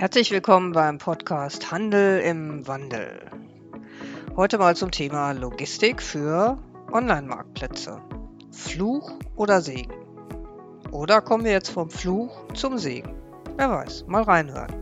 Herzlich 0.00 0.30
willkommen 0.30 0.72
beim 0.72 0.96
Podcast 0.96 1.70
Handel 1.70 2.20
im 2.20 2.66
Wandel. 2.66 3.20
Heute 4.34 4.56
mal 4.56 4.74
zum 4.74 4.90
Thema 4.90 5.32
Logistik 5.32 6.00
für 6.00 6.56
Online-Marktplätze. 6.90 8.00
Fluch 8.50 9.12
oder 9.36 9.60
Segen? 9.60 9.92
Oder 10.90 11.20
kommen 11.20 11.44
wir 11.44 11.52
jetzt 11.52 11.68
vom 11.68 11.90
Fluch 11.90 12.46
zum 12.54 12.78
Segen? 12.78 13.14
Wer 13.58 13.68
weiß, 13.68 14.06
mal 14.06 14.22
reinhören. 14.22 14.72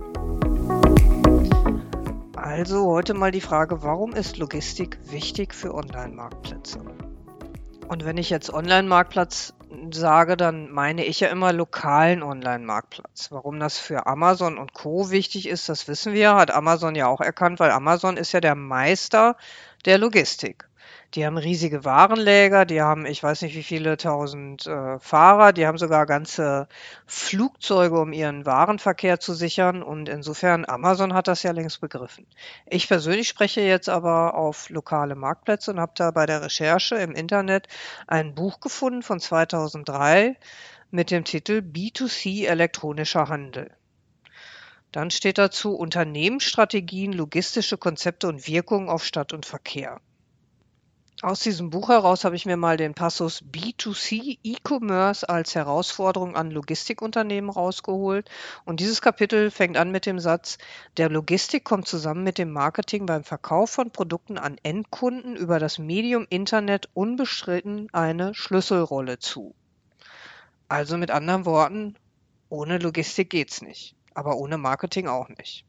Also 2.36 2.86
heute 2.86 3.14
mal 3.14 3.32
die 3.32 3.40
Frage, 3.40 3.82
warum 3.82 4.12
ist 4.12 4.36
Logistik 4.36 5.00
wichtig 5.10 5.52
für 5.52 5.74
Online-Marktplätze? 5.74 6.78
Und 7.88 8.04
wenn 8.04 8.18
ich 8.18 8.30
jetzt 8.30 8.54
Online-Marktplatz 8.54 9.52
sage, 9.92 10.36
dann 10.36 10.70
meine 10.70 11.04
ich 11.04 11.20
ja 11.20 11.28
immer 11.28 11.52
lokalen 11.52 12.22
Online-Marktplatz. 12.22 13.30
Warum 13.30 13.60
das 13.60 13.78
für 13.78 14.06
Amazon 14.06 14.58
und 14.58 14.72
Co. 14.72 15.10
wichtig 15.10 15.48
ist, 15.48 15.68
das 15.68 15.88
wissen 15.88 16.12
wir, 16.12 16.34
hat 16.36 16.50
Amazon 16.50 16.94
ja 16.94 17.06
auch 17.06 17.20
erkannt, 17.20 17.60
weil 17.60 17.70
Amazon 17.70 18.16
ist 18.16 18.32
ja 18.32 18.40
der 18.40 18.54
Meister 18.54 19.36
der 19.84 19.98
Logistik. 19.98 20.68
Die 21.14 21.24
haben 21.24 21.38
riesige 21.38 21.86
Warenläger, 21.86 22.66
die 22.66 22.82
haben, 22.82 23.06
ich 23.06 23.22
weiß 23.22 23.40
nicht 23.40 23.54
wie 23.54 23.62
viele 23.62 23.96
tausend 23.96 24.66
äh, 24.66 24.98
Fahrer, 24.98 25.54
die 25.54 25.66
haben 25.66 25.78
sogar 25.78 26.04
ganze 26.04 26.68
Flugzeuge, 27.06 27.98
um 27.98 28.12
ihren 28.12 28.44
Warenverkehr 28.44 29.18
zu 29.18 29.32
sichern. 29.32 29.82
Und 29.82 30.10
insofern, 30.10 30.66
Amazon 30.68 31.14
hat 31.14 31.26
das 31.26 31.42
ja 31.42 31.52
längst 31.52 31.80
begriffen. 31.80 32.26
Ich 32.66 32.88
persönlich 32.88 33.26
spreche 33.26 33.62
jetzt 33.62 33.88
aber 33.88 34.34
auf 34.34 34.68
lokale 34.68 35.14
Marktplätze 35.14 35.70
und 35.70 35.80
habe 35.80 35.92
da 35.96 36.10
bei 36.10 36.26
der 36.26 36.42
Recherche 36.42 36.96
im 36.96 37.12
Internet 37.12 37.68
ein 38.06 38.34
Buch 38.34 38.60
gefunden 38.60 39.02
von 39.02 39.18
2003 39.18 40.36
mit 40.90 41.10
dem 41.10 41.24
Titel 41.24 41.62
B2C 41.64 42.46
elektronischer 42.46 43.28
Handel. 43.30 43.70
Dann 44.92 45.10
steht 45.10 45.38
dazu 45.38 45.74
Unternehmensstrategien, 45.74 47.14
logistische 47.14 47.78
Konzepte 47.78 48.28
und 48.28 48.46
Wirkungen 48.46 48.90
auf 48.90 49.04
Stadt 49.04 49.32
und 49.32 49.46
Verkehr. 49.46 50.02
Aus 51.20 51.40
diesem 51.40 51.70
Buch 51.70 51.88
heraus 51.88 52.24
habe 52.24 52.36
ich 52.36 52.46
mir 52.46 52.56
mal 52.56 52.76
den 52.76 52.94
Passus 52.94 53.42
B2C 53.42 54.38
E-Commerce 54.44 55.28
als 55.28 55.56
Herausforderung 55.56 56.36
an 56.36 56.52
Logistikunternehmen 56.52 57.50
rausgeholt. 57.50 58.30
Und 58.64 58.78
dieses 58.78 59.02
Kapitel 59.02 59.50
fängt 59.50 59.76
an 59.76 59.90
mit 59.90 60.06
dem 60.06 60.20
Satz, 60.20 60.58
der 60.96 61.08
Logistik 61.08 61.64
kommt 61.64 61.88
zusammen 61.88 62.22
mit 62.22 62.38
dem 62.38 62.52
Marketing 62.52 63.04
beim 63.04 63.24
Verkauf 63.24 63.70
von 63.70 63.90
Produkten 63.90 64.38
an 64.38 64.58
Endkunden 64.62 65.34
über 65.34 65.58
das 65.58 65.80
Medium 65.80 66.24
Internet 66.30 66.88
unbestritten 66.94 67.88
eine 67.92 68.32
Schlüsselrolle 68.32 69.18
zu. 69.18 69.56
Also 70.68 70.98
mit 70.98 71.10
anderen 71.10 71.46
Worten, 71.46 71.96
ohne 72.48 72.78
Logistik 72.78 73.30
geht's 73.30 73.60
nicht, 73.60 73.96
aber 74.14 74.36
ohne 74.36 74.56
Marketing 74.56 75.08
auch 75.08 75.28
nicht. 75.30 75.67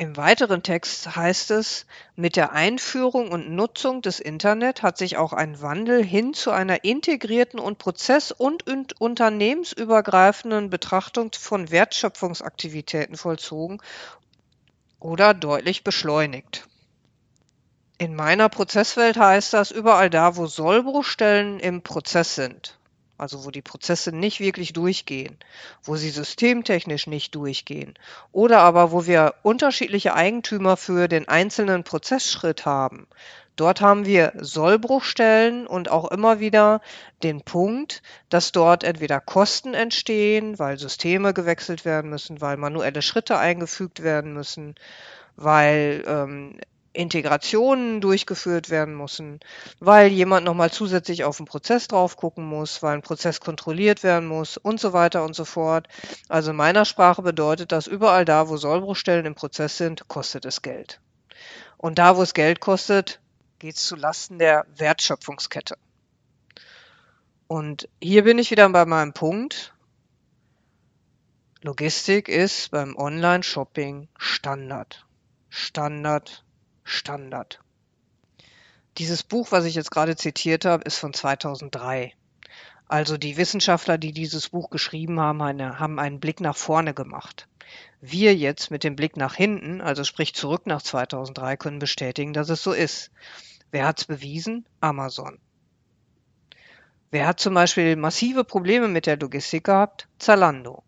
Im 0.00 0.16
weiteren 0.16 0.62
Text 0.62 1.14
heißt 1.14 1.50
es, 1.50 1.84
mit 2.16 2.36
der 2.36 2.52
Einführung 2.52 3.30
und 3.30 3.50
Nutzung 3.50 4.00
des 4.00 4.18
Internet 4.18 4.82
hat 4.82 4.96
sich 4.96 5.18
auch 5.18 5.34
ein 5.34 5.60
Wandel 5.60 6.02
hin 6.02 6.32
zu 6.32 6.52
einer 6.52 6.84
integrierten 6.84 7.60
und 7.60 7.76
prozess- 7.76 8.32
und 8.32 8.64
unternehmensübergreifenden 8.98 10.70
Betrachtung 10.70 11.32
von 11.38 11.70
Wertschöpfungsaktivitäten 11.70 13.18
vollzogen 13.18 13.82
oder 15.00 15.34
deutlich 15.34 15.84
beschleunigt. 15.84 16.66
In 17.98 18.14
meiner 18.14 18.48
Prozesswelt 18.48 19.18
heißt 19.18 19.52
das 19.52 19.70
überall 19.70 20.08
da, 20.08 20.34
wo 20.34 20.46
Sollbruchstellen 20.46 21.60
im 21.60 21.82
Prozess 21.82 22.36
sind 22.36 22.79
also 23.20 23.44
wo 23.44 23.50
die 23.50 23.62
Prozesse 23.62 24.12
nicht 24.12 24.40
wirklich 24.40 24.72
durchgehen, 24.72 25.36
wo 25.82 25.96
sie 25.96 26.10
systemtechnisch 26.10 27.06
nicht 27.06 27.34
durchgehen 27.34 27.94
oder 28.32 28.60
aber 28.60 28.92
wo 28.92 29.06
wir 29.06 29.34
unterschiedliche 29.42 30.14
Eigentümer 30.14 30.76
für 30.76 31.08
den 31.08 31.28
einzelnen 31.28 31.84
Prozessschritt 31.84 32.64
haben. 32.64 33.06
Dort 33.56 33.82
haben 33.82 34.06
wir 34.06 34.32
Sollbruchstellen 34.38 35.66
und 35.66 35.90
auch 35.90 36.10
immer 36.10 36.40
wieder 36.40 36.80
den 37.22 37.42
Punkt, 37.42 38.02
dass 38.30 38.52
dort 38.52 38.84
entweder 38.84 39.20
Kosten 39.20 39.74
entstehen, 39.74 40.58
weil 40.58 40.78
Systeme 40.78 41.34
gewechselt 41.34 41.84
werden 41.84 42.08
müssen, 42.08 42.40
weil 42.40 42.56
manuelle 42.56 43.02
Schritte 43.02 43.36
eingefügt 43.36 44.02
werden 44.02 44.32
müssen, 44.32 44.76
weil 45.36 46.02
ähm, 46.06 46.58
Integrationen 46.92 48.00
durchgeführt 48.00 48.68
werden 48.68 48.96
müssen, 48.96 49.40
weil 49.78 50.08
jemand 50.08 50.44
nochmal 50.44 50.72
zusätzlich 50.72 51.24
auf 51.24 51.36
den 51.36 51.46
Prozess 51.46 51.86
drauf 51.86 52.16
gucken 52.16 52.44
muss, 52.44 52.82
weil 52.82 52.94
ein 52.94 53.02
Prozess 53.02 53.40
kontrolliert 53.40 54.02
werden 54.02 54.28
muss 54.28 54.56
und 54.56 54.80
so 54.80 54.92
weiter 54.92 55.24
und 55.24 55.34
so 55.34 55.44
fort. 55.44 55.88
Also 56.28 56.50
in 56.50 56.56
meiner 56.56 56.84
Sprache 56.84 57.22
bedeutet 57.22 57.70
das, 57.70 57.86
überall 57.86 58.24
da, 58.24 58.48
wo 58.48 58.56
Sollbruchstellen 58.56 59.26
im 59.26 59.34
Prozess 59.34 59.76
sind, 59.76 60.08
kostet 60.08 60.44
es 60.44 60.62
Geld. 60.62 61.00
Und 61.76 61.98
da, 61.98 62.16
wo 62.16 62.22
es 62.22 62.34
Geld 62.34 62.60
kostet, 62.60 63.20
geht 63.60 63.76
es 63.76 63.86
zu 63.86 63.94
Lasten 63.94 64.38
der 64.38 64.66
Wertschöpfungskette. 64.76 65.76
Und 67.46 67.88
hier 68.02 68.24
bin 68.24 68.38
ich 68.38 68.50
wieder 68.50 68.68
bei 68.68 68.84
meinem 68.84 69.12
Punkt. 69.12 69.74
Logistik 71.62 72.28
ist 72.28 72.70
beim 72.70 72.96
Online-Shopping 72.96 74.08
Standard. 74.16 75.06
Standard, 75.50 76.44
Standard. 76.90 77.60
Dieses 78.98 79.22
Buch, 79.22 79.52
was 79.52 79.64
ich 79.64 79.74
jetzt 79.74 79.90
gerade 79.90 80.16
zitiert 80.16 80.64
habe, 80.64 80.84
ist 80.84 80.98
von 80.98 81.14
2003. 81.14 82.12
Also 82.86 83.16
die 83.16 83.36
Wissenschaftler, 83.36 83.98
die 83.98 84.12
dieses 84.12 84.48
Buch 84.48 84.68
geschrieben 84.70 85.20
haben, 85.20 85.40
eine, 85.40 85.78
haben 85.78 85.98
einen 85.98 86.20
Blick 86.20 86.40
nach 86.40 86.56
vorne 86.56 86.92
gemacht. 86.92 87.46
Wir 88.00 88.34
jetzt 88.34 88.70
mit 88.70 88.82
dem 88.82 88.96
Blick 88.96 89.16
nach 89.16 89.34
hinten, 89.34 89.80
also 89.80 90.02
sprich 90.02 90.34
zurück 90.34 90.66
nach 90.66 90.82
2003, 90.82 91.56
können 91.56 91.78
bestätigen, 91.78 92.32
dass 92.32 92.48
es 92.48 92.62
so 92.62 92.72
ist. 92.72 93.12
Wer 93.70 93.86
hat 93.86 94.00
es 94.00 94.06
bewiesen? 94.06 94.66
Amazon. 94.80 95.38
Wer 97.12 97.26
hat 97.26 97.40
zum 97.40 97.54
Beispiel 97.54 97.94
massive 97.96 98.44
Probleme 98.44 98.88
mit 98.88 99.06
der 99.06 99.18
Logistik 99.18 99.64
gehabt? 99.64 100.08
Zalando. 100.18 100.82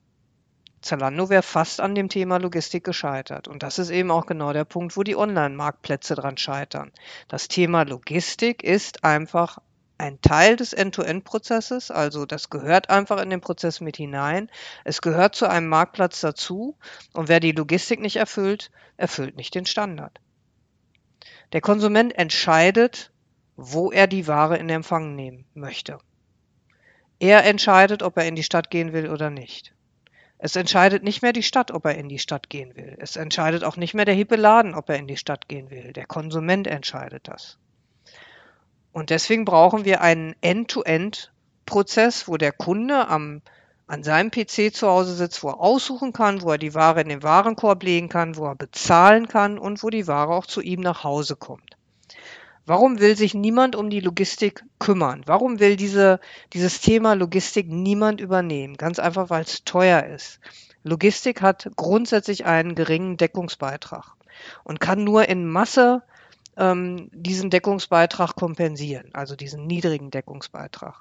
Zalando 0.83 1.31
wäre 1.31 1.43
fast 1.43 1.81
an 1.81 1.95
dem 1.95 2.09
Thema 2.09 2.39
Logistik 2.39 2.85
gescheitert. 2.85 3.49
Und 3.49 3.63
das 3.63 3.79
ist 3.79 3.91
eben 3.91 4.11
auch 4.11 4.27
genau 4.27 4.53
der 4.53 4.65
Punkt, 4.65 4.97
wo 4.97 5.03
die 5.03 5.17
Online-Marktplätze 5.17 6.15
dran 6.15 6.37
scheitern. 6.37 6.93
Das 7.29 7.49
Thema 7.49 7.85
Logistik 7.85 8.63
ist 8.63 9.05
einfach 9.05 9.59
ein 9.99 10.21
Teil 10.21 10.57
des 10.57 10.73
End-to-End-Prozesses, 10.73 11.93
also 11.93 12.27
das 12.27 12.51
gehört 12.51 12.91
einfach 12.91 13.23
in 13.23 13.31
den 13.31 13.41
Prozess 13.41 13.81
mit 13.81 13.97
hinein. 13.97 14.51
Es 14.83 15.01
gehört 15.01 15.37
zu 15.37 15.49
einem 15.49 15.69
Marktplatz 15.69 16.21
dazu 16.21 16.77
und 17.13 17.29
wer 17.29 17.39
die 17.39 17.53
Logistik 17.53 18.01
nicht 18.01 18.17
erfüllt, 18.17 18.73
erfüllt 18.97 19.37
nicht 19.37 19.55
den 19.55 19.65
Standard. 19.65 20.19
Der 21.53 21.61
Konsument 21.61 22.19
entscheidet, 22.19 23.13
wo 23.57 23.93
er 23.93 24.09
die 24.09 24.27
Ware 24.27 24.57
in 24.57 24.69
Empfang 24.69 25.15
nehmen 25.15 25.45
möchte. 25.55 25.99
Er 27.21 27.45
entscheidet, 27.45 28.03
ob 28.03 28.17
er 28.17 28.27
in 28.27 28.35
die 28.35 28.43
Stadt 28.43 28.71
gehen 28.71 28.93
will 28.93 29.09
oder 29.09 29.31
nicht. 29.31 29.73
Es 30.45 30.57
entscheidet 30.57 31.05
nicht 31.05 31.23
mehr 31.23 31.33
die 31.33 31.45
Stadt, 31.45 31.71
ob 31.71 31.85
er 31.85 31.95
in 31.95 32.09
die 32.09 32.19
Stadt 32.19 32.51
gehen 32.51 32.75
will. 32.75 32.97
Es 32.99 33.15
entscheidet 33.15 33.63
auch 33.63 33.77
nicht 33.77 33.95
mehr 33.95 34.05
der 34.05 34.17
hippe 34.17 34.35
Laden, 34.35 34.75
ob 34.75 34.91
er 34.91 34.97
in 34.97 35.07
die 35.07 35.17
Stadt 35.17 35.47
gehen 35.47 35.71
will. 35.71 35.93
Der 35.93 36.05
Konsument 36.05 36.67
entscheidet 36.67 37.29
das. 37.29 37.59
Und 38.91 39.11
deswegen 39.11 39.45
brauchen 39.45 39.85
wir 39.85 40.01
einen 40.01 40.35
End-to-End-Prozess, 40.41 42.27
wo 42.27 42.39
der 42.39 42.51
Kunde 42.51 43.07
am, 43.07 43.41
an 43.87 44.03
seinem 44.03 44.33
PC 44.33 44.75
zu 44.75 44.89
Hause 44.89 45.15
sitzt, 45.15 45.45
wo 45.45 45.51
er 45.51 45.61
aussuchen 45.61 46.13
kann, 46.13 46.43
wo 46.43 46.51
er 46.51 46.59
die 46.59 46.75
Ware 46.75 47.03
in 47.03 47.09
den 47.09 47.23
Warenkorb 47.23 47.85
legen 47.85 48.09
kann, 48.09 48.37
wo 48.37 48.47
er 48.47 48.57
bezahlen 48.57 49.29
kann 49.29 49.61
und 49.61 49.85
wo 49.85 49.91
die 49.91 50.09
Ware 50.09 50.35
auch 50.35 50.47
zu 50.47 50.61
ihm 50.61 50.81
nach 50.81 51.05
Hause 51.05 51.37
kommt. 51.37 51.77
Warum 52.65 53.01
will 53.01 53.17
sich 53.17 53.35
niemand 53.35 53.75
um 53.75 53.91
die 53.91 54.01
Logistik 54.01 54.65
kümmern? 54.79 55.23
Warum 55.27 55.59
will 55.59 55.77
diese, 55.77 56.21
dieses 56.53 56.81
Thema 56.81 57.15
Logistik 57.15 57.69
niemand 57.69 58.21
übernehmen? 58.21 58.77
Ganz 58.77 58.99
einfach, 58.99 59.31
weil 59.31 59.43
es 59.43 59.65
teuer 59.65 60.05
ist. 60.05 60.39
Logistik 60.85 61.43
hat 61.43 61.71
grundsätzlich 61.77 62.45
einen 62.45 62.75
geringen 62.75 63.17
Deckungsbeitrag 63.17 64.15
und 64.65 64.81
kann 64.81 65.05
nur 65.05 65.29
in 65.29 65.49
Masse 65.49 66.03
ähm, 66.57 67.09
diesen 67.13 67.51
Deckungsbeitrag 67.51 68.35
kompensieren, 68.35 69.11
also 69.13 69.37
diesen 69.37 69.67
niedrigen 69.67 70.11
Deckungsbeitrag. 70.11 70.95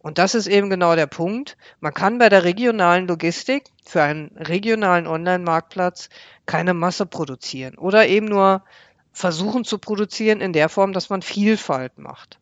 Und 0.00 0.18
das 0.18 0.34
ist 0.34 0.46
eben 0.46 0.70
genau 0.70 0.94
der 0.94 1.06
Punkt. 1.06 1.56
Man 1.80 1.92
kann 1.92 2.18
bei 2.18 2.28
der 2.28 2.44
regionalen 2.44 3.08
Logistik 3.08 3.64
für 3.84 4.02
einen 4.02 4.28
regionalen 4.36 5.06
Online-Marktplatz 5.06 6.08
keine 6.46 6.72
Masse 6.72 7.04
produzieren 7.04 7.76
oder 7.76 8.06
eben 8.06 8.26
nur 8.26 8.64
versuchen 9.18 9.64
zu 9.64 9.78
produzieren 9.78 10.40
in 10.40 10.52
der 10.52 10.68
Form, 10.68 10.92
dass 10.92 11.10
man 11.10 11.22
Vielfalt 11.22 11.98
macht. 11.98 12.38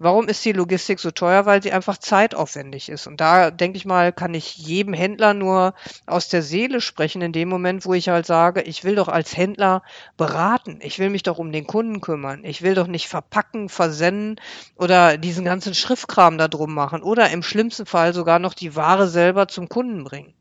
Warum 0.00 0.28
ist 0.28 0.44
die 0.44 0.52
Logistik 0.52 1.00
so 1.00 1.10
teuer? 1.10 1.44
Weil 1.44 1.62
sie 1.62 1.72
einfach 1.72 1.98
zeitaufwendig 1.98 2.88
ist. 2.88 3.08
Und 3.08 3.20
da 3.20 3.50
denke 3.50 3.76
ich 3.76 3.84
mal, 3.84 4.12
kann 4.12 4.32
ich 4.32 4.56
jedem 4.56 4.94
Händler 4.94 5.34
nur 5.34 5.74
aus 6.06 6.28
der 6.28 6.42
Seele 6.42 6.80
sprechen, 6.80 7.20
in 7.20 7.32
dem 7.32 7.48
Moment, 7.48 7.84
wo 7.84 7.94
ich 7.94 8.08
halt 8.08 8.24
sage, 8.24 8.62
ich 8.62 8.84
will 8.84 8.94
doch 8.94 9.08
als 9.08 9.36
Händler 9.36 9.82
beraten. 10.16 10.78
Ich 10.82 11.00
will 11.00 11.10
mich 11.10 11.24
doch 11.24 11.38
um 11.38 11.50
den 11.50 11.66
Kunden 11.66 12.00
kümmern. 12.00 12.44
Ich 12.44 12.62
will 12.62 12.74
doch 12.74 12.86
nicht 12.86 13.08
verpacken, 13.08 13.68
versenden 13.68 14.40
oder 14.76 15.18
diesen 15.18 15.44
ganzen 15.44 15.74
Schriftkram 15.74 16.38
da 16.38 16.46
drum 16.46 16.74
machen 16.74 17.02
oder 17.02 17.30
im 17.30 17.42
schlimmsten 17.42 17.86
Fall 17.86 18.14
sogar 18.14 18.38
noch 18.38 18.54
die 18.54 18.76
Ware 18.76 19.08
selber 19.08 19.48
zum 19.48 19.68
Kunden 19.68 20.04
bringen. 20.04 20.34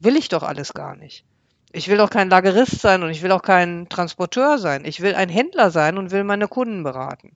Will 0.00 0.16
ich 0.16 0.28
doch 0.28 0.42
alles 0.42 0.74
gar 0.74 0.96
nicht. 0.96 1.24
Ich 1.76 1.88
will 1.88 2.00
auch 2.00 2.10
kein 2.10 2.30
Lagerist 2.30 2.80
sein 2.80 3.02
und 3.02 3.10
ich 3.10 3.22
will 3.22 3.32
auch 3.32 3.42
kein 3.42 3.88
Transporteur 3.88 4.58
sein. 4.58 4.84
Ich 4.84 5.00
will 5.00 5.16
ein 5.16 5.28
Händler 5.28 5.72
sein 5.72 5.98
und 5.98 6.12
will 6.12 6.22
meine 6.22 6.46
Kunden 6.46 6.84
beraten. 6.84 7.34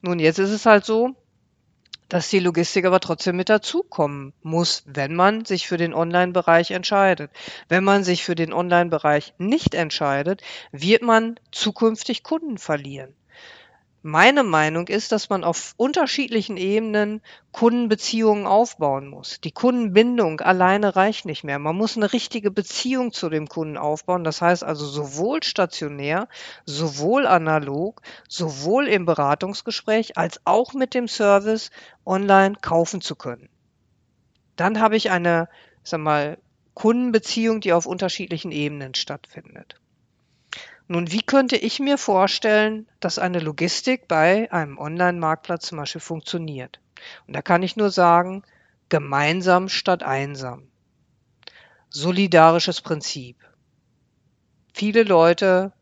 Nun, 0.00 0.18
jetzt 0.18 0.38
ist 0.38 0.48
es 0.48 0.64
halt 0.64 0.86
so, 0.86 1.10
dass 2.08 2.30
die 2.30 2.38
Logistik 2.38 2.86
aber 2.86 3.00
trotzdem 3.00 3.36
mit 3.36 3.50
dazukommen 3.50 4.32
muss, 4.42 4.82
wenn 4.86 5.14
man 5.14 5.44
sich 5.44 5.68
für 5.68 5.76
den 5.76 5.92
Online-Bereich 5.92 6.70
entscheidet. 6.70 7.30
Wenn 7.68 7.84
man 7.84 8.02
sich 8.02 8.24
für 8.24 8.34
den 8.34 8.54
Online-Bereich 8.54 9.34
nicht 9.36 9.74
entscheidet, 9.74 10.40
wird 10.72 11.02
man 11.02 11.38
zukünftig 11.52 12.22
Kunden 12.22 12.56
verlieren. 12.56 13.14
Meine 14.06 14.42
Meinung 14.42 14.88
ist, 14.88 15.12
dass 15.12 15.30
man 15.30 15.44
auf 15.44 15.72
unterschiedlichen 15.78 16.58
Ebenen 16.58 17.22
Kundenbeziehungen 17.52 18.46
aufbauen 18.46 19.08
muss. 19.08 19.40
Die 19.40 19.50
Kundenbindung 19.50 20.42
alleine 20.42 20.94
reicht 20.94 21.24
nicht 21.24 21.42
mehr. 21.42 21.58
Man 21.58 21.74
muss 21.74 21.96
eine 21.96 22.12
richtige 22.12 22.50
Beziehung 22.50 23.14
zu 23.14 23.30
dem 23.30 23.48
Kunden 23.48 23.78
aufbauen. 23.78 24.22
Das 24.22 24.42
heißt 24.42 24.62
also 24.62 24.84
sowohl 24.84 25.42
stationär, 25.42 26.28
sowohl 26.66 27.26
analog, 27.26 28.02
sowohl 28.28 28.88
im 28.88 29.06
Beratungsgespräch 29.06 30.18
als 30.18 30.38
auch 30.44 30.74
mit 30.74 30.92
dem 30.92 31.08
Service 31.08 31.70
online 32.04 32.56
kaufen 32.60 33.00
zu 33.00 33.16
können. 33.16 33.48
Dann 34.54 34.80
habe 34.80 34.96
ich 34.96 35.12
eine, 35.12 35.48
sag 35.82 36.00
mal, 36.00 36.36
Kundenbeziehung, 36.74 37.62
die 37.62 37.72
auf 37.72 37.86
unterschiedlichen 37.86 38.52
Ebenen 38.52 38.94
stattfindet. 38.94 39.80
Nun, 40.86 41.10
wie 41.10 41.22
könnte 41.22 41.56
ich 41.56 41.80
mir 41.80 41.96
vorstellen, 41.96 42.86
dass 43.00 43.18
eine 43.18 43.40
Logistik 43.40 44.06
bei 44.06 44.52
einem 44.52 44.78
Online-Marktplatz 44.78 45.66
zum 45.66 45.78
Beispiel 45.78 46.00
funktioniert? 46.00 46.80
Und 47.26 47.34
da 47.34 47.42
kann 47.42 47.62
ich 47.62 47.76
nur 47.76 47.90
sagen, 47.90 48.42
gemeinsam 48.90 49.68
statt 49.68 50.02
einsam. 50.02 50.68
Solidarisches 51.88 52.82
Prinzip. 52.82 53.36
Viele 54.74 55.04
Leute 55.04 55.72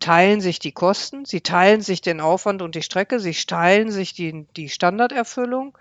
teilen 0.00 0.40
sich 0.40 0.58
die 0.58 0.72
Kosten, 0.72 1.24
sie 1.24 1.40
teilen 1.40 1.80
sich 1.80 2.00
den 2.00 2.20
Aufwand 2.20 2.60
und 2.60 2.74
die 2.74 2.82
Strecke, 2.82 3.20
sie 3.20 3.32
teilen 3.32 3.90
sich 3.90 4.12
die, 4.12 4.46
die 4.56 4.68
Standarderfüllung 4.68 5.78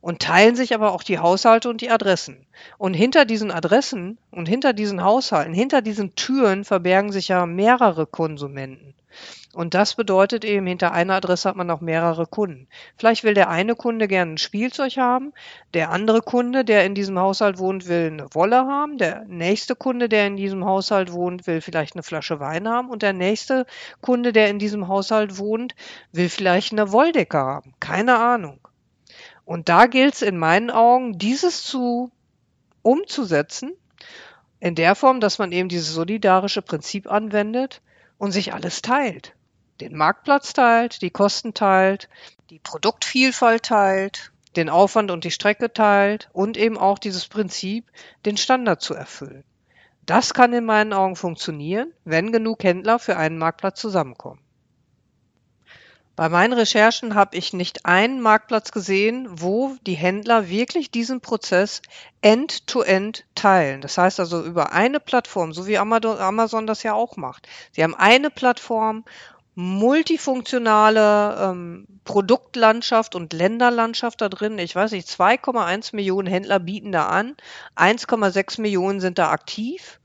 und 0.00 0.20
teilen 0.20 0.56
sich 0.56 0.74
aber 0.74 0.92
auch 0.92 1.02
die 1.02 1.18
Haushalte 1.18 1.68
und 1.68 1.80
die 1.80 1.90
Adressen. 1.90 2.46
Und 2.78 2.94
hinter 2.94 3.24
diesen 3.24 3.50
Adressen 3.50 4.18
und 4.30 4.48
hinter 4.48 4.72
diesen 4.72 5.02
Haushalten, 5.02 5.54
hinter 5.54 5.82
diesen 5.82 6.14
Türen 6.14 6.64
verbergen 6.64 7.12
sich 7.12 7.28
ja 7.28 7.46
mehrere 7.46 8.06
Konsumenten. 8.06 8.94
Und 9.52 9.74
das 9.74 9.96
bedeutet 9.96 10.44
eben, 10.44 10.66
hinter 10.66 10.92
einer 10.92 11.14
Adresse 11.14 11.48
hat 11.48 11.56
man 11.56 11.70
auch 11.70 11.80
mehrere 11.80 12.26
Kunden. 12.26 12.68
Vielleicht 12.96 13.24
will 13.24 13.34
der 13.34 13.50
eine 13.50 13.74
Kunde 13.74 14.06
gerne 14.06 14.34
ein 14.34 14.38
Spielzeug 14.38 14.96
haben, 14.96 15.32
der 15.74 15.90
andere 15.90 16.22
Kunde, 16.22 16.64
der 16.64 16.84
in 16.84 16.94
diesem 16.94 17.18
Haushalt 17.18 17.58
wohnt, 17.58 17.88
will 17.88 18.12
eine 18.12 18.32
Wolle 18.32 18.58
haben, 18.58 18.96
der 18.96 19.24
nächste 19.26 19.74
Kunde, 19.74 20.08
der 20.08 20.28
in 20.28 20.36
diesem 20.36 20.64
Haushalt 20.64 21.12
wohnt, 21.12 21.48
will 21.48 21.60
vielleicht 21.60 21.96
eine 21.96 22.04
Flasche 22.04 22.38
Wein 22.38 22.68
haben 22.68 22.90
und 22.90 23.02
der 23.02 23.12
nächste 23.12 23.66
Kunde, 24.00 24.32
der 24.32 24.50
in 24.50 24.60
diesem 24.60 24.86
Haushalt 24.86 25.36
wohnt, 25.38 25.74
will 26.12 26.28
vielleicht 26.28 26.70
eine 26.70 26.92
Wolldecke 26.92 27.38
haben. 27.38 27.74
Keine 27.80 28.18
Ahnung. 28.18 28.59
Und 29.50 29.68
da 29.68 29.86
gilt 29.86 30.14
es 30.14 30.22
in 30.22 30.38
meinen 30.38 30.70
Augen, 30.70 31.18
dieses 31.18 31.64
zu 31.64 32.12
umzusetzen, 32.82 33.72
in 34.60 34.76
der 34.76 34.94
Form, 34.94 35.18
dass 35.18 35.40
man 35.40 35.50
eben 35.50 35.68
dieses 35.68 35.92
solidarische 35.92 36.62
Prinzip 36.62 37.10
anwendet 37.10 37.82
und 38.16 38.30
sich 38.30 38.54
alles 38.54 38.80
teilt. 38.80 39.34
Den 39.80 39.96
Marktplatz 39.96 40.52
teilt, 40.52 41.02
die 41.02 41.10
Kosten 41.10 41.52
teilt, 41.52 42.08
die 42.50 42.60
Produktvielfalt 42.60 43.64
teilt, 43.64 44.30
den 44.54 44.68
Aufwand 44.68 45.10
und 45.10 45.24
die 45.24 45.32
Strecke 45.32 45.72
teilt 45.72 46.28
und 46.32 46.56
eben 46.56 46.78
auch 46.78 47.00
dieses 47.00 47.26
Prinzip, 47.26 47.90
den 48.26 48.36
Standard 48.36 48.80
zu 48.80 48.94
erfüllen. 48.94 49.42
Das 50.06 50.32
kann 50.32 50.52
in 50.52 50.64
meinen 50.64 50.92
Augen 50.92 51.16
funktionieren, 51.16 51.92
wenn 52.04 52.30
genug 52.30 52.62
Händler 52.62 53.00
für 53.00 53.16
einen 53.16 53.38
Marktplatz 53.38 53.80
zusammenkommen. 53.80 54.40
Bei 56.20 56.28
meinen 56.28 56.52
Recherchen 56.52 57.14
habe 57.14 57.34
ich 57.38 57.54
nicht 57.54 57.86
einen 57.86 58.20
Marktplatz 58.20 58.72
gesehen, 58.72 59.26
wo 59.30 59.76
die 59.86 59.94
Händler 59.94 60.50
wirklich 60.50 60.90
diesen 60.90 61.22
Prozess 61.22 61.80
end-to-end 62.20 63.20
-end 63.20 63.24
teilen. 63.34 63.80
Das 63.80 63.96
heißt 63.96 64.20
also 64.20 64.44
über 64.44 64.74
eine 64.74 65.00
Plattform, 65.00 65.54
so 65.54 65.66
wie 65.66 65.78
Amazon 65.78 66.66
das 66.66 66.82
ja 66.82 66.92
auch 66.92 67.16
macht. 67.16 67.48
Sie 67.72 67.82
haben 67.82 67.94
eine 67.94 68.28
Plattform, 68.28 69.06
multifunktionale 69.54 71.38
ähm, 71.40 71.86
Produktlandschaft 72.04 73.14
und 73.14 73.32
Länderlandschaft 73.32 74.20
da 74.20 74.28
drin. 74.28 74.58
Ich 74.58 74.76
weiß 74.76 74.90
nicht, 74.92 75.08
2,1 75.08 75.96
Millionen 75.96 76.28
Händler 76.28 76.58
bieten 76.58 76.92
da 76.92 77.06
an, 77.06 77.34
1,6 77.76 78.60
Millionen 78.60 79.00
sind 79.00 79.16
da 79.16 79.30
aktiv. 79.30 79.99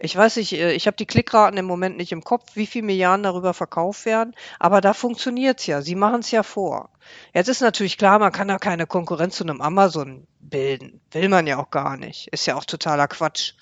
Ich 0.00 0.16
weiß 0.16 0.36
nicht, 0.36 0.52
äh, 0.52 0.72
ich 0.72 0.86
habe 0.86 0.96
die 0.96 1.06
Klickraten 1.06 1.58
im 1.58 1.64
Moment 1.64 1.96
nicht 1.96 2.12
im 2.12 2.22
Kopf, 2.22 2.54
wie 2.54 2.66
viel 2.66 2.82
Milliarden 2.82 3.24
darüber 3.24 3.52
verkauft 3.52 4.06
werden, 4.06 4.34
aber 4.60 4.80
da 4.80 4.94
funktioniert's 4.94 5.66
ja. 5.66 5.82
Sie 5.82 5.96
machen's 5.96 6.30
ja 6.30 6.44
vor. 6.44 6.90
Jetzt 7.34 7.48
ist 7.48 7.60
natürlich 7.60 7.98
klar, 7.98 8.18
man 8.18 8.32
kann 8.32 8.48
da 8.48 8.58
keine 8.58 8.86
Konkurrenz 8.86 9.36
zu 9.36 9.44
einem 9.44 9.60
Amazon 9.60 10.26
bilden. 10.40 11.00
Will 11.10 11.28
man 11.28 11.46
ja 11.46 11.58
auch 11.58 11.70
gar 11.70 11.96
nicht. 11.96 12.28
Ist 12.28 12.46
ja 12.46 12.54
auch 12.54 12.64
totaler 12.64 13.08
Quatsch. 13.08 13.54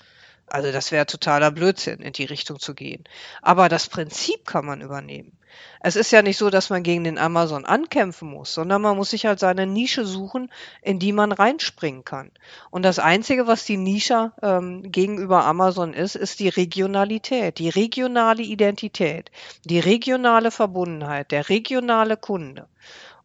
Also 0.47 0.71
das 0.71 0.91
wäre 0.91 1.05
totaler 1.05 1.51
Blödsinn, 1.51 1.99
in 1.99 2.13
die 2.13 2.25
Richtung 2.25 2.59
zu 2.59 2.73
gehen. 2.73 3.03
Aber 3.41 3.67
das 3.67 3.87
Prinzip 3.87 4.45
kann 4.45 4.65
man 4.65 4.81
übernehmen. 4.81 5.37
Es 5.79 5.95
ist 5.95 6.11
ja 6.11 6.21
nicht 6.21 6.37
so, 6.37 6.49
dass 6.49 6.69
man 6.69 6.83
gegen 6.83 7.03
den 7.03 7.17
Amazon 7.17 7.65
ankämpfen 7.65 8.29
muss, 8.29 8.53
sondern 8.53 8.81
man 8.81 8.95
muss 8.95 9.09
sich 9.09 9.25
halt 9.25 9.39
seine 9.39 9.65
Nische 9.65 10.05
suchen, 10.05 10.51
in 10.81 10.99
die 10.99 11.11
man 11.11 11.31
reinspringen 11.31 12.03
kann. 12.03 12.31
Und 12.69 12.83
das 12.83 12.99
Einzige, 12.99 13.47
was 13.47 13.65
die 13.65 13.77
Nische 13.77 14.31
ähm, 14.41 14.91
gegenüber 14.91 15.45
Amazon 15.45 15.93
ist, 15.93 16.15
ist 16.15 16.39
die 16.39 16.49
Regionalität, 16.49 17.59
die 17.59 17.69
regionale 17.69 18.43
Identität, 18.43 19.31
die 19.65 19.79
regionale 19.79 20.51
Verbundenheit, 20.51 21.31
der 21.31 21.49
regionale 21.49 22.17
Kunde 22.17 22.67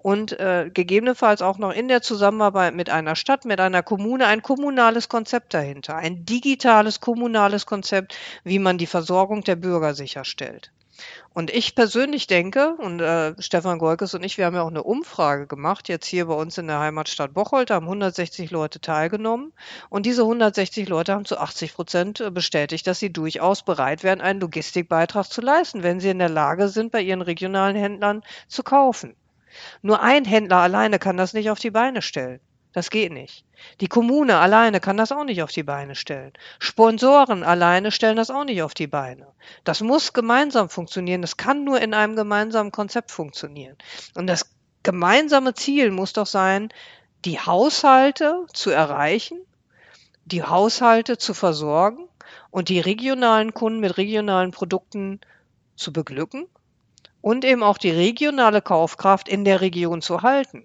und 0.03 0.39
äh, 0.39 0.71
gegebenenfalls 0.73 1.43
auch 1.43 1.59
noch 1.59 1.73
in 1.73 1.89
der 1.89 2.03
Zusammenarbeit 2.03 2.75
mit 2.75 2.91
einer 2.91 3.17
Stadt, 3.17 3.45
mit 3.45 3.61
einer 3.61 3.83
Kommune 3.83 4.27
ein 4.27 4.43
kommunales 4.43 5.09
Konzept 5.09 5.55
dahinter, 5.55 5.97
ein 5.97 6.25
digitales 6.27 7.01
kommunales 7.01 7.67
Konzept, 7.67 8.17
wie 8.45 8.59
man 8.59 8.79
die 8.79 8.87
Versorgung 8.87 9.45
der 9.45 9.57
Bürger 9.57 9.95
sicherstellt. 9.95 10.73
Und 11.35 11.51
ich 11.51 11.75
persönlich 11.75 12.27
denke, 12.27 12.75
und 12.77 13.01
äh, 13.01 13.35
Stefan 13.41 13.79
Golkes 13.79 14.15
und 14.15 14.23
ich, 14.23 14.37
wir 14.39 14.45
haben 14.45 14.55
ja 14.55 14.63
auch 14.63 14.69
eine 14.69 14.83
Umfrage 14.83 15.47
gemacht, 15.47 15.89
jetzt 15.89 16.07
hier 16.07 16.27
bei 16.27 16.35
uns 16.35 16.59
in 16.59 16.67
der 16.67 16.79
Heimatstadt 16.79 17.33
Bocholt, 17.33 17.71
da 17.71 17.77
haben 17.77 17.87
160 17.87 18.51
Leute 18.51 18.81
teilgenommen. 18.81 19.53
Und 19.89 20.05
diese 20.05 20.23
160 20.23 20.89
Leute 20.89 21.15
haben 21.15 21.25
zu 21.25 21.39
80 21.39 21.75
Prozent 21.75 22.21
äh, 22.21 22.31
bestätigt, 22.31 22.87
dass 22.87 22.99
sie 22.99 23.13
durchaus 23.13 23.65
bereit 23.65 24.03
wären, 24.03 24.21
einen 24.21 24.41
Logistikbeitrag 24.41 25.27
zu 25.27 25.41
leisten, 25.41 25.83
wenn 25.83 26.01
sie 26.01 26.11
in 26.11 26.19
der 26.19 26.29
Lage 26.29 26.69
sind, 26.69 26.93
bei 26.93 27.01
ihren 27.01 27.23
regionalen 27.23 27.77
Händlern 27.77 28.23
zu 28.49 28.63
kaufen. 28.63 29.17
Nur 29.83 30.03
ein 30.03 30.25
Händler 30.25 30.59
alleine 30.59 30.99
kann 30.99 31.17
das 31.17 31.33
nicht 31.33 31.51
auf 31.51 31.59
die 31.59 31.71
Beine 31.71 32.03
stellen. 32.03 32.41
Das 32.73 32.89
geht 32.89 33.13
nicht. 33.13 33.45
Die 33.81 33.87
Kommune 33.87 34.39
alleine 34.39 34.81
kann 34.81 34.97
das 34.97 35.13
auch 35.13 35.25
nicht 35.25 35.43
auf 35.43 35.53
die 35.53 35.63
Beine 35.63 35.95
stellen. 35.95 36.33
Sponsoren 36.59 37.45
alleine 37.45 37.91
stellen 37.91 38.17
das 38.17 38.31
auch 38.31 38.45
nicht 38.45 38.63
auf 38.63 38.73
die 38.73 38.87
Beine. 38.87 39.27
Das 39.65 39.83
muss 39.83 40.15
gemeinsam 40.15 40.71
funktionieren. 40.71 41.21
Das 41.21 41.37
kann 41.37 41.65
nur 41.65 41.81
in 41.81 41.93
einem 41.93 42.17
gemeinsamen 42.17 42.73
Konzept 42.73 43.11
funktionieren. 43.11 43.77
Und 44.15 44.27
das 44.27 44.51
gemeinsame 44.83 45.55
Ziel 45.55 45.91
muss 45.91 46.15
doch 46.15 46.27
sein, 46.27 46.73
die 47.25 47.39
Haushalte 47.39 48.47
zu 48.55 48.71
erreichen, 48.71 49.39
die 50.25 50.43
Haushalte 50.43 51.19
zu 51.19 51.35
versorgen 51.35 52.09
und 52.51 52.69
die 52.69 52.81
regionalen 52.81 53.53
Kunden 53.53 53.81
mit 53.81 53.99
regionalen 53.99 54.51
Produkten 54.51 55.21
zu 55.77 55.93
beglücken 55.93 56.47
und 57.23 57.47
eben 57.47 57.63
auch 57.63 57.79
die 57.79 57.91
regionale 57.91 58.61
Kaufkraft 58.61 59.29
in 59.29 59.47
der 59.47 59.63
Region 59.63 60.03
zu 60.03 60.21
halten. 60.21 60.65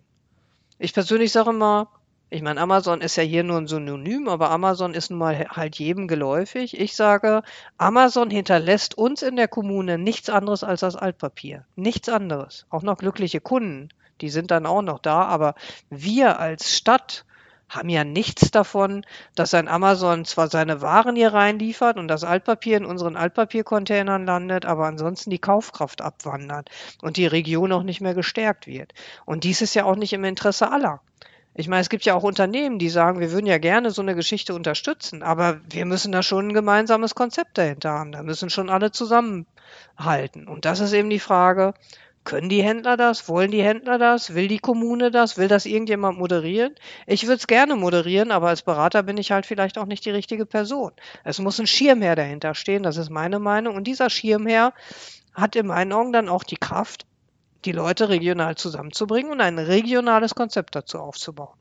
Ich 0.79 0.93
persönlich 0.93 1.31
sage 1.31 1.51
immer, 1.51 1.87
ich 2.29 2.41
meine, 2.41 2.59
Amazon 2.59 2.99
ist 2.99 3.15
ja 3.15 3.23
hier 3.23 3.43
nur 3.43 3.57
ein 3.57 3.67
Synonym, 3.67 4.27
aber 4.27 4.51
Amazon 4.51 4.93
ist 4.93 5.09
nun 5.09 5.19
mal 5.19 5.47
halt 5.49 5.79
jedem 5.79 6.09
geläufig. 6.09 6.77
Ich 6.77 6.93
sage, 6.93 7.41
Amazon 7.77 8.29
hinterlässt 8.29 8.97
uns 8.97 9.21
in 9.21 9.37
der 9.37 9.47
Kommune 9.47 9.97
nichts 9.97 10.29
anderes 10.29 10.61
als 10.65 10.81
das 10.81 10.97
Altpapier. 10.97 11.63
Nichts 11.77 12.09
anderes. 12.09 12.65
Auch 12.69 12.81
noch 12.81 12.97
glückliche 12.97 13.39
Kunden, 13.39 13.87
die 14.19 14.29
sind 14.29 14.51
dann 14.51 14.65
auch 14.65 14.81
noch 14.81 14.99
da, 14.99 15.23
aber 15.23 15.55
wir 15.89 16.39
als 16.39 16.75
Stadt 16.75 17.25
haben 17.69 17.89
ja 17.89 18.03
nichts 18.03 18.51
davon, 18.51 19.05
dass 19.35 19.53
ein 19.53 19.67
Amazon 19.67 20.25
zwar 20.25 20.49
seine 20.49 20.81
Waren 20.81 21.15
hier 21.15 21.33
reinliefert 21.33 21.97
und 21.97 22.07
das 22.07 22.23
Altpapier 22.23 22.77
in 22.77 22.85
unseren 22.85 23.15
Altpapiercontainern 23.15 24.25
landet, 24.25 24.65
aber 24.65 24.85
ansonsten 24.85 25.29
die 25.29 25.39
Kaufkraft 25.39 26.01
abwandert 26.01 26.69
und 27.01 27.17
die 27.17 27.27
Region 27.27 27.71
auch 27.71 27.83
nicht 27.83 28.01
mehr 28.01 28.13
gestärkt 28.13 28.67
wird. 28.67 28.93
Und 29.25 29.43
dies 29.43 29.61
ist 29.61 29.73
ja 29.73 29.85
auch 29.85 29.95
nicht 29.95 30.13
im 30.13 30.23
Interesse 30.23 30.71
aller. 30.71 31.01
Ich 31.59 31.67
meine, 31.67 31.81
es 31.81 31.89
gibt 31.89 32.05
ja 32.05 32.13
auch 32.13 32.21
Unternehmen, 32.21 32.77
die 32.77 32.89
sagen, 32.89 33.19
wir 33.19 33.31
würden 33.31 33.47
ja 33.47 33.57
gerne 33.57 33.89
so 33.89 34.03
eine 34.03 34.13
Geschichte 34.13 34.53
unterstützen, 34.53 35.23
aber 35.23 35.59
wir 35.67 35.85
müssen 35.85 36.11
da 36.11 36.21
schon 36.21 36.49
ein 36.49 36.53
gemeinsames 36.53 37.15
Konzept 37.15 37.57
dahinter 37.57 37.89
haben. 37.89 38.11
Da 38.11 38.21
müssen 38.21 38.51
schon 38.51 38.69
alle 38.69 38.91
zusammenhalten. 38.91 40.47
Und 40.47 40.65
das 40.65 40.79
ist 40.79 40.93
eben 40.93 41.09
die 41.09 41.19
Frage, 41.19 41.73
Können 42.27 42.49
die 42.49 42.61
Händler 42.61 42.97
das? 42.97 43.29
Wollen 43.29 43.51
die 43.51 43.63
Händler 43.63 43.97
das? 43.97 44.35
Will 44.35 44.49
die 44.49 44.59
Kommune 44.59 45.11
das? 45.11 45.37
Will 45.37 45.47
das 45.47 45.65
irgendjemand 45.65 46.19
moderieren? 46.19 46.75
Ich 47.05 47.23
würde 47.23 47.37
es 47.37 47.47
gerne 47.47 47.77
moderieren, 47.77 48.33
aber 48.33 48.49
als 48.49 48.63
Berater 48.63 49.03
bin 49.03 49.15
ich 49.15 49.31
halt 49.31 49.45
vielleicht 49.45 49.77
auch 49.77 49.85
nicht 49.85 50.03
die 50.03 50.09
richtige 50.09 50.45
Person. 50.45 50.91
Es 51.23 51.39
muss 51.39 51.57
ein 51.57 51.67
Schirmherr 51.67 52.17
dahinter 52.17 52.53
stehen, 52.53 52.83
das 52.83 52.97
ist 52.97 53.09
meine 53.09 53.39
Meinung. 53.39 53.77
Und 53.77 53.85
dieser 53.85 54.09
Schirmherr 54.09 54.73
hat 55.33 55.55
in 55.55 55.67
meinen 55.67 55.93
Augen 55.93 56.11
dann 56.11 56.27
auch 56.27 56.43
die 56.43 56.57
Kraft, 56.57 57.05
die 57.63 57.71
Leute 57.71 58.09
regional 58.09 58.55
zusammenzubringen 58.55 59.31
und 59.31 59.39
ein 59.39 59.57
regionales 59.57 60.35
Konzept 60.35 60.75
dazu 60.75 60.99
aufzubauen. 60.99 61.55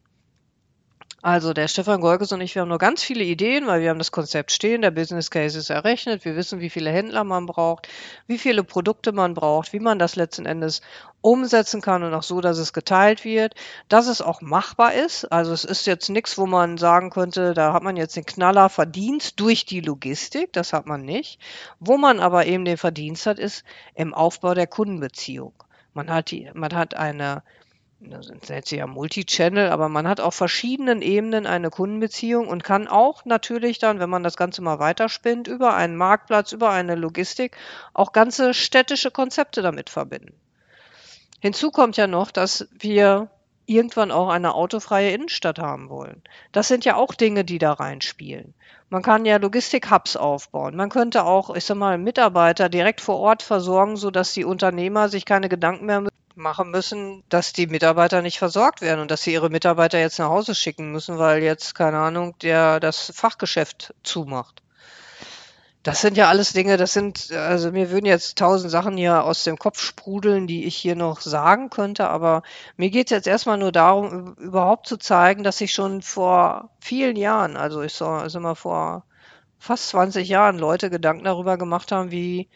Also 1.27 1.53
der 1.53 1.67
Stefan 1.67 2.03
Golkes 2.03 2.31
und 2.31 2.41
ich, 2.41 2.55
wir 2.55 2.63
haben 2.63 2.69
nur 2.69 2.79
ganz 2.79 3.03
viele 3.03 3.25
Ideen, 3.25 3.67
weil 3.67 3.81
wir 3.81 3.91
haben 3.91 3.99
das 3.99 4.13
Konzept 4.13 4.53
stehen, 4.53 4.83
der 4.83 4.93
Business 4.93 5.29
Case 5.29 5.59
ist 5.59 5.71
errechnet, 5.71 6.25
wir 6.25 6.37
wissen, 6.37 6.61
wie 6.61 6.71
viele 6.71 6.93
Händler 6.93 7.25
man 7.25 7.47
braucht, 7.47 7.89
wie 8.29 8.39
viele 8.39 8.63
Produkte 8.63 9.11
man 9.11 9.35
braucht, 9.35 9.73
wie 9.73 9.81
man 9.81 9.99
das 9.99 10.15
letzten 10.15 10.47
Endes 10.47 10.83
umsetzen 11.23 11.81
kann 11.81 12.05
und 12.05 12.15
auch 12.15 12.23
so, 12.23 12.41
dass 12.41 12.59
es 12.59 12.73
geteilt 12.73 13.25
wird, 13.25 13.57
dass 13.89 14.07
es 14.07 14.23
auch 14.23 14.41
machbar 14.41 14.95
ist. 14.95 15.25
Also 15.25 15.53
es 15.53 15.65
ist 15.65 15.85
jetzt 15.89 16.11
nichts, 16.11 16.39
wo 16.39 16.47
man 16.47 16.79
sagen 16.79 17.11
könnte, 17.11 17.55
da 17.55 17.73
hat 17.73 17.83
man 17.83 17.97
jetzt 17.97 18.15
den 18.15 18.25
Knaller 18.25 18.69
verdient 18.69 19.41
durch 19.41 19.67
die 19.67 19.81
Logistik, 19.81 20.53
das 20.53 20.73
hat 20.73 20.87
man 20.87 21.05
nicht. 21.05 21.41
Wo 21.81 21.97
man 21.97 22.21
aber 22.21 22.47
eben 22.47 22.65
den 22.65 22.77
Verdienst 22.77 23.27
hat, 23.27 23.41
ist 23.41 23.65
im 23.97 24.15
Aufbau 24.15 24.55
der 24.55 24.69
Kundenbeziehung. 24.69 25.55
Man 25.93 26.09
hat, 26.09 26.31
die, 26.31 26.49
man 26.55 26.73
hat 26.73 26.95
eine 26.95 27.43
das 28.01 28.29
nennt 28.29 28.67
sich 28.67 28.79
ja 28.79 28.87
Multichannel, 28.87 29.71
aber 29.71 29.89
man 29.89 30.07
hat 30.07 30.21
auf 30.21 30.35
verschiedenen 30.35 31.01
Ebenen 31.01 31.47
eine 31.47 31.71
Kundenbeziehung 31.71 32.47
und 32.49 32.63
kann 32.63 32.89
auch 32.89 33.25
natürlich 33.25 33.79
dann, 33.79 34.01
wenn 34.01 34.11
man 34.11 34.23
das 34.23 34.37
Ganze 34.37 34.63
mal 34.63 34.79
weiterspinnt, 34.79 35.49
über 35.49 35.75
einen 35.75 35.97
Marktplatz, 35.97 36.53
über 36.53 36.71
eine 36.71 36.95
Logistik 36.95 37.57
auch 37.95 38.13
ganze 38.13 38.53
städtische 38.53 39.11
Konzepte 39.11 39.63
damit 39.63 39.89
verbinden. 39.89 40.35
Hinzu 41.41 41.71
kommt 41.71 41.97
ja 41.97 42.07
noch, 42.07 42.31
dass 42.31 42.69
wir 42.73 43.31
irgendwann 43.67 44.11
auch 44.13 44.29
eine 44.29 44.55
autofreie 44.55 45.11
Innenstadt 45.13 45.59
haben 45.59 45.89
wollen. 45.89 46.23
Das 46.53 46.69
sind 46.69 46.85
ja 46.85 46.97
auch 46.97 47.15
Dinge, 47.15 47.45
die 47.45 47.59
da 47.59 47.73
reinspielen. 47.73 48.55
Man 48.91 49.03
kann 49.03 49.25
ja 49.25 49.39
Logistik-Hubs 49.39 50.17
aufbauen. 50.17 50.77
Man 50.77 50.91
könnte 50.91 51.25
auch, 51.25 51.55
ich 51.55 51.65
sag 51.65 51.77
mal, 51.77 51.99
Mitarbeiter 51.99 52.69
direkt 52.69 53.01
vor 53.01 53.19
Ort 53.19 53.43
versorgen, 53.43 53.97
sodass 53.97 54.33
die 54.33 54.45
Unternehmer 54.45 55.09
sich 55.09 55.25
keine 55.25 55.49
Gedanken 55.49 55.87
mehr 55.87 56.03
machen 56.37 56.71
müssen, 56.71 57.25
dass 57.29 57.53
die 57.53 57.67
Mitarbeiter 57.67 58.23
nicht 58.23 58.39
versorgt 58.39 58.81
werden 58.81 59.01
und 59.01 59.11
dass 59.11 59.23
sie 59.23 59.33
ihre 59.33 59.51
Mitarbeiter 59.51 59.99
jetzt 59.99 60.19
nach 60.19 60.29
Hause 60.29 60.55
schicken 60.55 60.93
müssen, 60.93 61.19
weil 61.19 61.43
jetzt, 61.43 61.75
keine 61.75 61.99
Ahnung, 61.99 62.37
der 62.41 62.81
das 62.81 63.13
Fachgeschäft 63.15 63.95
zumacht. 64.03 64.63
Das 65.83 66.01
sind 66.01 66.17
ja 66.17 66.29
alles 66.29 66.53
Dinge, 66.53 66.77
das 66.77 66.93
sind, 66.93 67.31
also 67.31 67.71
mir 67.71 67.93
würden 67.93 68.07
jetzt 68.07 68.39
tausend 68.39 68.73
Sachen 68.73 68.97
hier 68.97 69.23
aus 69.23 69.45
dem 69.45 69.57
Kopf 69.57 69.81
sprudeln, 69.81 70.49
die 70.49 70.65
ich 70.65 70.75
hier 70.77 70.97
noch 70.97 71.21
sagen 71.21 71.71
könnte, 71.71 72.09
aber 72.09 72.43
mir 72.77 72.91
geht 72.91 73.07
es 73.07 73.13
jetzt 73.13 73.29
erstmal 73.29 73.57
nur 73.57 73.71
darum, 73.71 74.35
überhaupt 74.35 74.89
zu 74.89 74.97
zeigen, 74.97 75.45
dass 75.45 75.59
sich 75.59 75.73
schon 75.73 76.03
vor 76.03 76.71
vielen 76.81 77.15
Jahren, 77.15 77.57
also 77.57 77.83
ich 77.83 77.95
sag 77.95 78.23
also 78.23 78.41
mal 78.41 78.57
vor 78.57 79.05
fast 79.61 79.89
20 79.91 80.29
Jahren, 80.29 80.59
Leute 80.59 80.91
Gedanken 80.91 81.25
darüber 81.25 81.57
gemacht 81.57 81.93
haben, 81.93 82.11
wie 82.11 82.49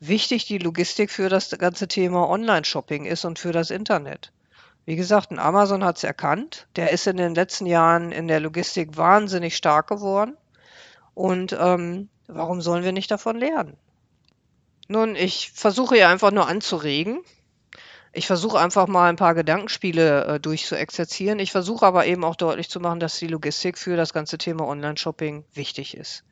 wichtig 0.00 0.46
die 0.46 0.58
Logistik 0.58 1.10
für 1.10 1.28
das 1.28 1.50
ganze 1.58 1.86
Thema 1.86 2.28
Online-Shopping 2.28 3.04
ist 3.04 3.24
und 3.24 3.38
für 3.38 3.52
das 3.52 3.70
Internet. 3.70 4.32
Wie 4.86 4.96
gesagt, 4.96 5.30
ein 5.30 5.38
Amazon 5.38 5.84
hat 5.84 5.98
es 5.98 6.04
erkannt. 6.04 6.66
Der 6.74 6.90
ist 6.90 7.06
in 7.06 7.18
den 7.18 7.34
letzten 7.34 7.66
Jahren 7.66 8.10
in 8.10 8.26
der 8.26 8.40
Logistik 8.40 8.96
wahnsinnig 8.96 9.56
stark 9.56 9.86
geworden. 9.86 10.36
Und 11.14 11.56
ähm, 11.58 12.08
warum 12.26 12.60
sollen 12.60 12.82
wir 12.82 12.92
nicht 12.92 13.10
davon 13.10 13.36
lernen? 13.36 13.76
Nun, 14.88 15.14
ich 15.14 15.52
versuche 15.54 15.96
ja 15.96 16.08
einfach 16.08 16.32
nur 16.32 16.48
anzuregen. 16.48 17.20
Ich 18.12 18.26
versuche 18.26 18.58
einfach 18.58 18.88
mal 18.88 19.08
ein 19.08 19.16
paar 19.16 19.34
Gedankenspiele 19.34 20.24
äh, 20.24 20.40
durchzuexerzieren. 20.40 21.38
Ich 21.38 21.52
versuche 21.52 21.86
aber 21.86 22.06
eben 22.06 22.24
auch 22.24 22.34
deutlich 22.34 22.68
zu 22.68 22.80
machen, 22.80 22.98
dass 22.98 23.18
die 23.18 23.28
Logistik 23.28 23.78
für 23.78 23.96
das 23.96 24.12
ganze 24.12 24.38
Thema 24.38 24.66
Online-Shopping 24.66 25.44
wichtig 25.54 25.96
ist. 25.96 26.24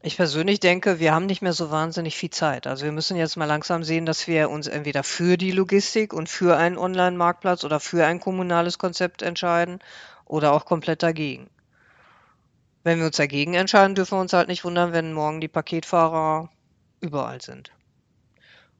Ich 0.00 0.16
persönlich 0.16 0.60
denke, 0.60 1.00
wir 1.00 1.12
haben 1.12 1.26
nicht 1.26 1.42
mehr 1.42 1.52
so 1.52 1.72
wahnsinnig 1.72 2.16
viel 2.16 2.30
Zeit. 2.30 2.68
Also 2.68 2.84
wir 2.84 2.92
müssen 2.92 3.16
jetzt 3.16 3.36
mal 3.36 3.46
langsam 3.46 3.82
sehen, 3.82 4.06
dass 4.06 4.28
wir 4.28 4.48
uns 4.48 4.68
entweder 4.68 5.02
für 5.02 5.36
die 5.36 5.50
Logistik 5.50 6.12
und 6.12 6.28
für 6.28 6.56
einen 6.56 6.78
Online-Marktplatz 6.78 7.64
oder 7.64 7.80
für 7.80 8.06
ein 8.06 8.20
kommunales 8.20 8.78
Konzept 8.78 9.22
entscheiden 9.22 9.80
oder 10.24 10.52
auch 10.52 10.66
komplett 10.66 11.02
dagegen. 11.02 11.50
Wenn 12.84 13.00
wir 13.00 13.06
uns 13.06 13.16
dagegen 13.16 13.54
entscheiden, 13.54 13.96
dürfen 13.96 14.16
wir 14.16 14.20
uns 14.20 14.32
halt 14.32 14.46
nicht 14.46 14.64
wundern, 14.64 14.92
wenn 14.92 15.12
morgen 15.12 15.40
die 15.40 15.48
Paketfahrer 15.48 16.48
überall 17.00 17.40
sind. 17.40 17.72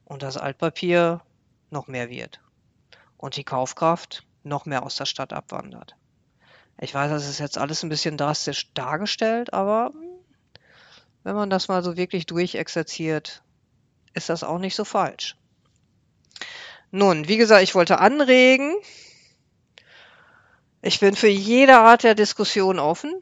Und 0.05 0.23
das 0.23 0.37
Altpapier 0.37 1.21
noch 1.69 1.87
mehr 1.87 2.09
wird. 2.09 2.39
Und 3.17 3.35
die 3.35 3.43
Kaufkraft 3.43 4.25
noch 4.43 4.65
mehr 4.65 4.83
aus 4.83 4.95
der 4.95 5.05
Stadt 5.05 5.33
abwandert. 5.33 5.97
Ich 6.79 6.93
weiß, 6.93 7.11
das 7.11 7.27
ist 7.27 7.39
jetzt 7.39 7.57
alles 7.57 7.83
ein 7.83 7.89
bisschen 7.89 8.15
drastisch 8.15 8.73
dargestellt, 8.73 9.53
aber 9.53 9.91
wenn 11.23 11.35
man 11.35 11.49
das 11.49 11.67
mal 11.67 11.83
so 11.83 11.97
wirklich 11.97 12.25
durchexerziert, 12.25 13.43
ist 14.13 14.29
das 14.29 14.43
auch 14.43 14.59
nicht 14.59 14.75
so 14.75 14.85
falsch. 14.85 15.35
Nun, 16.91 17.27
wie 17.27 17.37
gesagt, 17.37 17.63
ich 17.63 17.75
wollte 17.75 17.99
anregen. 17.99 18.75
Ich 20.81 20.99
bin 20.99 21.15
für 21.15 21.27
jede 21.27 21.77
Art 21.77 22.03
der 22.03 22.15
Diskussion 22.15 22.79
offen. 22.79 23.13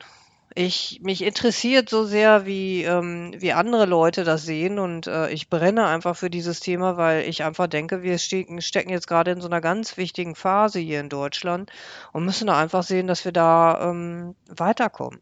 Ich, 0.53 1.01
mich 1.03 1.23
interessiert 1.23 1.89
so 1.89 2.03
sehr, 2.03 2.45
wie, 2.45 2.83
ähm, 2.83 3.33
wie 3.37 3.51
andere 3.51 3.85
Leute 3.85 4.23
das 4.23 4.43
sehen 4.43 4.79
und 4.79 5.05
äh, 5.05 5.29
ich 5.29 5.49
brenne 5.49 5.85
einfach 5.85 6.15
für 6.15 6.31
dieses 6.31 6.61
Thema, 6.61 6.97
weil 6.97 7.29
ich 7.29 7.43
einfach 7.43 7.67
denke, 7.67 8.01
wir 8.01 8.17
stecken, 8.17 8.59
stecken 8.61 8.89
jetzt 8.89 9.07
gerade 9.07 9.31
in 9.31 9.41
so 9.41 9.47
einer 9.47 9.61
ganz 9.61 9.97
wichtigen 9.97 10.33
Phase 10.33 10.79
hier 10.79 10.99
in 10.99 11.09
Deutschland 11.09 11.71
und 12.11 12.25
müssen 12.25 12.47
da 12.47 12.59
einfach 12.59 12.81
sehen, 12.81 13.05
dass 13.05 13.23
wir 13.23 13.31
da 13.31 13.89
ähm, 13.91 14.35
weiterkommen. 14.47 15.19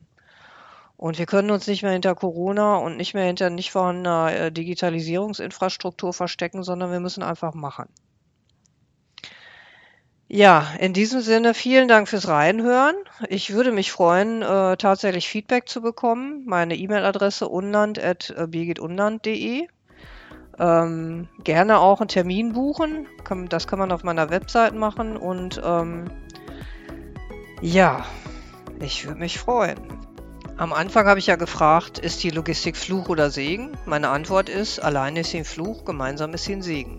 Und 0.97 1.19
wir 1.19 1.25
können 1.25 1.51
uns 1.51 1.67
nicht 1.67 1.83
mehr 1.83 1.91
hinter 1.91 2.15
Corona 2.15 2.77
und 2.77 2.95
nicht 2.97 3.13
mehr 3.13 3.25
hinter 3.25 3.49
nicht 3.49 3.71
vorhandener 3.71 4.33
äh, 4.33 4.51
Digitalisierungsinfrastruktur 4.51 6.13
verstecken, 6.13 6.63
sondern 6.63 6.91
wir 6.91 7.01
müssen 7.01 7.23
einfach 7.23 7.53
machen. 7.53 7.87
Ja, 10.27 10.73
in 10.79 10.93
diesem 10.93 11.21
Sinne 11.21 11.53
vielen 11.53 11.87
Dank 11.87 12.07
fürs 12.07 12.27
Reinhören. 12.27 12.95
Ich 13.29 13.53
würde 13.53 13.71
mich 13.71 13.91
freuen, 13.91 14.41
äh, 14.41 14.75
tatsächlich 14.75 15.27
Feedback 15.27 15.69
zu 15.69 15.81
bekommen. 15.81 16.41
Meine 16.45 16.75
E-Mail-Adresse 16.75 17.47
unland.birgitunland.de. 17.47 19.67
Ähm, 20.57 21.27
gerne 21.43 21.79
auch 21.79 21.99
einen 21.99 22.07
Termin 22.07 22.53
buchen. 22.53 23.05
Das 23.49 23.67
kann 23.67 23.77
man 23.77 23.91
auf 23.91 24.03
meiner 24.03 24.31
Website 24.31 24.73
machen. 24.73 25.15
Und 25.15 25.61
ähm, 25.63 26.05
ja, 27.61 28.03
ich 28.79 29.05
würde 29.05 29.19
mich 29.19 29.37
freuen. 29.37 30.04
Am 30.57 30.71
Anfang 30.71 31.05
habe 31.05 31.19
ich 31.19 31.27
ja 31.27 31.35
gefragt, 31.35 31.99
ist 31.99 32.23
die 32.23 32.29
Logistik 32.29 32.77
Fluch 32.77 33.09
oder 33.09 33.29
Segen? 33.29 33.71
Meine 33.85 34.07
Antwort 34.07 34.47
ist, 34.47 34.79
alleine 34.79 35.19
ist 35.19 35.31
sie 35.31 35.39
ein 35.39 35.45
Fluch, 35.45 35.83
gemeinsam 35.83 36.33
ist 36.33 36.45
sie 36.45 36.53
ein 36.53 36.61
Segen. 36.61 36.97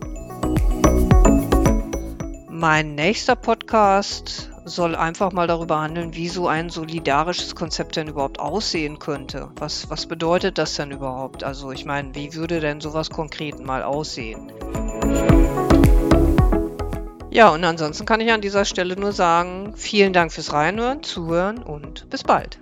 Mein 2.51 2.95
nächster 2.95 3.35
Podcast 3.35 4.51
soll 4.67 4.95
einfach 4.95 5.33
mal 5.33 5.47
darüber 5.47 5.81
handeln, 5.81 6.15
wie 6.15 6.29
so 6.29 6.49
ein 6.49 6.69
solidarisches 6.69 7.55
Konzept 7.55 7.97
denn 7.97 8.09
überhaupt 8.09 8.41
aussehen 8.41 8.99
könnte. 8.99 9.49
Was, 9.57 9.89
was 9.89 10.05
bedeutet 10.05 10.59
das 10.59 10.75
denn 10.75 10.91
überhaupt? 10.91 11.43
Also 11.43 11.73
ich 11.73 11.87
meine, 11.87 12.15
wie 12.15 12.35
würde 12.35 12.61
denn 12.61 12.83
sowas 12.83 13.09
konkret 13.09 13.59
mal 13.65 13.83
aussehen? 13.83 14.53
Ja, 17.31 17.49
und 17.49 17.65
ansonsten 17.65 18.05
kann 18.05 18.21
ich 18.21 18.31
an 18.31 18.43
dieser 18.43 18.67
Stelle 18.67 18.97
nur 18.97 19.13
sagen, 19.13 19.73
vielen 19.77 20.13
Dank 20.13 20.31
fürs 20.31 20.53
Reinhören, 20.53 21.03
Zuhören 21.03 21.63
und 21.63 22.11
bis 22.11 22.23
bald. 22.23 22.59